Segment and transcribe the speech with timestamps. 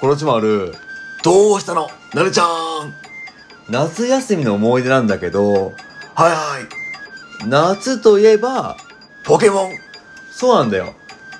[0.00, 0.74] このちもある。
[1.22, 1.88] どうしたの？
[2.14, 2.94] なるちゃん。
[3.68, 6.60] 夏休みの思い出なんだけど、はいは
[7.44, 7.48] い。
[7.48, 8.76] 夏といえば、
[9.24, 9.72] ポケモン。
[10.30, 10.94] そうなんだよ。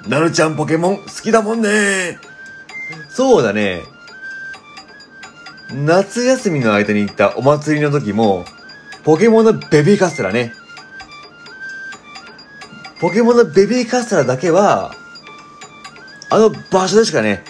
[0.09, 2.19] なるちゃんポケモン好きだもんね。
[3.09, 3.83] そうだね。
[5.73, 8.45] 夏休みの間に行ったお祭りの時も、
[9.05, 10.53] ポケモンのベビーカステラね。
[13.01, 14.95] ポケモンのベビーカステラだけは、
[16.31, 17.45] あの場所でしかね、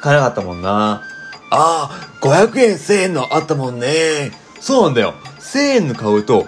[0.00, 1.02] 買えなかったもんな。
[1.50, 4.32] ああ、500円1000円のあったもんね。
[4.60, 5.14] そうなんだよ。
[5.40, 6.46] 1000円の買うと、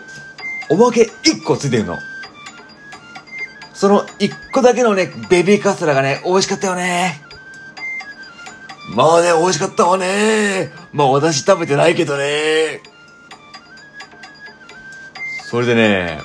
[0.68, 1.98] おまけ1個ついてるの。
[3.72, 7.22] その1個だけのね、ベビーカステラがね、美味しかったよね。
[8.94, 10.72] まあね、美味しかったわね。
[10.92, 12.82] まあ私食べてないけどね。
[15.48, 16.20] それでね、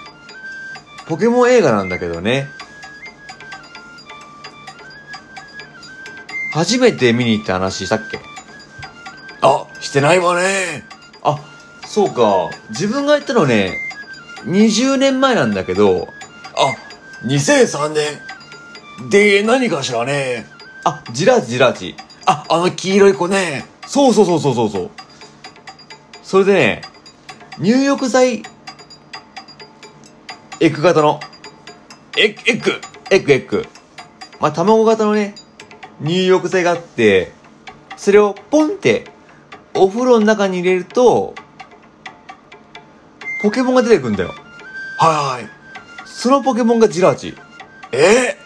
[1.08, 2.50] ポケモン映画なんだけどね。
[6.56, 8.18] 初めて見に行った話したっけ？
[9.42, 10.86] あ、してないわね。
[11.22, 11.38] あ、
[11.86, 12.50] そうか。
[12.70, 13.78] 自分が行ったのね、
[14.46, 16.08] 20年前なんだけど、
[16.56, 19.10] あ、2003年。
[19.10, 20.46] で、何かしらね。
[20.86, 21.74] あ、ジラーチジラ。
[22.26, 23.66] あ、あの黄色い子ね。
[23.86, 24.92] そうそうそうそうそうそう。
[26.24, 26.82] それでね、
[27.60, 28.44] 入浴剤、
[30.62, 31.20] エッグ型の、
[32.18, 32.72] エッグ、エッグ？
[33.12, 33.66] エッグエッグ。
[34.40, 35.36] まあ、卵型のね、
[36.02, 37.32] 入浴剤があって、
[37.98, 39.06] それをポンって、
[39.74, 41.36] お風呂の中に入れると、
[43.42, 44.34] ポケモンが出てくんだよ。
[44.98, 45.50] はいはい。
[46.06, 47.36] そのポケモンがジラーチ。
[47.92, 48.38] え？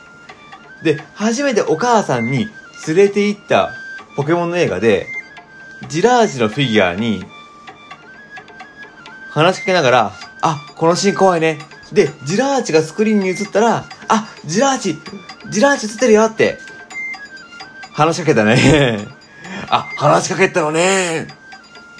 [0.83, 2.47] で、初めてお母さんに
[2.87, 3.73] 連れて行った
[4.15, 5.07] ポケモンの映画で、
[5.87, 7.23] ジラーチのフィギュアに、
[9.29, 11.59] 話しかけながら、あ、このシーン怖いね。
[11.93, 14.97] で、ジラーチがスクリーンに映ったら、あ、ジラーチ、
[15.49, 16.57] ジラーチ映ってるよって、
[17.99, 19.05] 話しかけたね。
[19.67, 21.27] あ、話しかけたのね。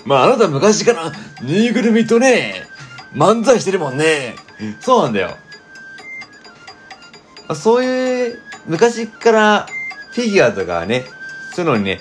[0.06, 1.12] まああなた昔から
[1.42, 2.70] ぬいぐるみとね、
[3.14, 4.38] 漫才してるもんね。
[4.80, 5.36] そうなんだよ。
[7.54, 9.68] そういう、昔から
[10.14, 11.04] フィギュアとかね、
[11.54, 12.00] そういうのにね、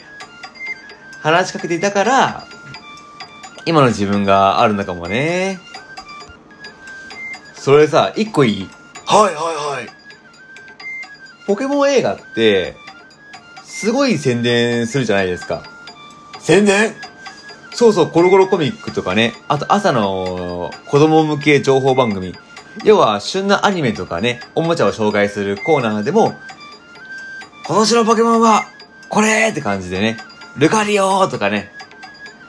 [1.20, 2.44] 話しかけていたから、
[3.66, 5.58] 今の自分があるのかもね。
[7.56, 8.70] それさ、一個いい？
[9.06, 9.88] はいはいはい。
[11.48, 12.76] ポケモン映画って、
[13.78, 15.62] すごい宣伝するじゃないですか。
[16.40, 16.96] 宣伝？
[17.72, 22.34] そうそう、コロコロコミックとかね、あと朝の子供向け情報番組。
[22.82, 26.34] 要は、旬なアニメとかね、おもちゃを紹介するコーナーでも、
[27.68, 28.64] 今年のポケモンは、
[29.10, 30.16] これって感じでね、
[30.56, 31.70] ルカリオとかね、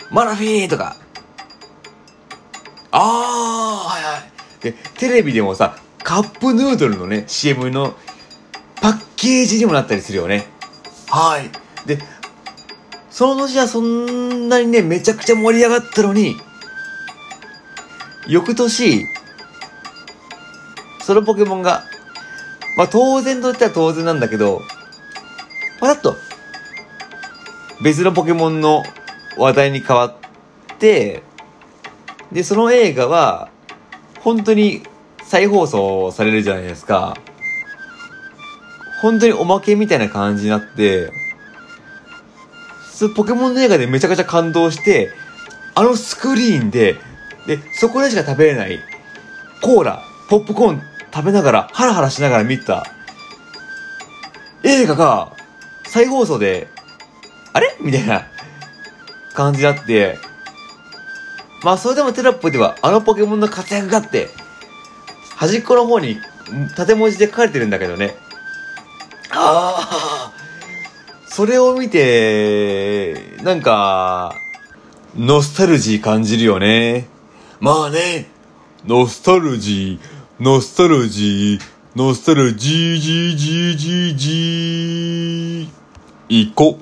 [0.09, 0.95] マラフィーとか。
[2.89, 4.63] ああ、はいはい。
[4.63, 7.93] で、テレビでもさ、カップヌードルのね、CM の
[8.81, 10.47] パッケージにもなったりするよね。
[11.11, 11.49] はい。
[11.87, 11.99] で、
[13.09, 16.35] その年はそんなにね、めちゃくちゃ盛り上がったのに、
[18.27, 19.07] 翌年、
[21.01, 21.83] そのポケモンが、
[22.77, 24.61] まあ当然と言ったら当然なんだけど、
[25.79, 26.15] パタッと、
[27.81, 28.83] 別のポケモンの
[29.37, 30.15] 話題に変わっ
[30.77, 31.23] て、
[32.31, 33.49] で、その映画は、
[34.19, 34.83] 本当に
[35.23, 37.17] 再放送されるじゃないですか。
[39.01, 41.11] 本当におまけみたいな感じになって、
[42.91, 45.11] そポケモンの映画でめちゃくちゃ感動して、
[45.75, 46.97] あのスクリーンで、
[47.47, 48.79] で、そこでしか食べれない、
[49.61, 50.81] コーラ、ポップコーン
[51.13, 52.85] 食べながら、ハラハラしながら見た、
[54.63, 55.31] 映画が、
[55.85, 56.67] 再放送で、
[57.53, 57.77] あれ？
[57.79, 58.27] みたいな
[59.33, 60.17] 感じになって、
[61.63, 64.29] まあそれでもテロップではあのポケモンの活躍があって、
[65.35, 66.17] 端っこの方に
[66.75, 68.15] 縦文字で書かれてるんだけどね。
[69.31, 70.33] ああ
[71.27, 74.35] それを見て、なんか、
[75.15, 77.07] ノスタルジー感じるよね。
[77.59, 78.29] まあね。
[78.85, 85.67] ノスタルジー、ノスタルジー、ノスタルジージージージージー。
[86.29, 86.79] 行こ。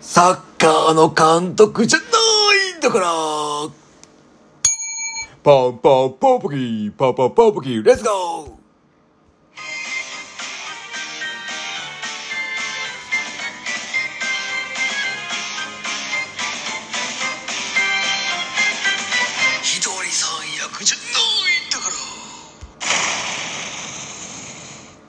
[0.00, 2.04] サッカーの監督じゃな
[2.74, 3.06] いんだから。
[5.42, 8.53] パンパンパンポキー、パンパンパンポキー、レッツゴー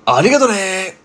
[0.07, 1.04] ありがとね。